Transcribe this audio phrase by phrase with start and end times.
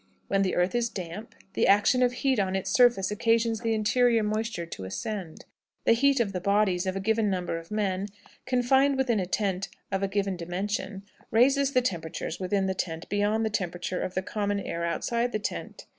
[0.29, 4.23] When the earth is damp, the action of heat on its surface occasions the interior
[4.23, 5.45] moisture to ascend.
[5.85, 8.07] The heat of the bodies of a given number of men,
[8.47, 13.45] confined within a tent of a given dimension, raises the temperature within the tent beyond
[13.45, 15.85] the temperature of the common air outside the tent.